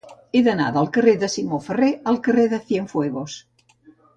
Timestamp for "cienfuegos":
2.71-3.37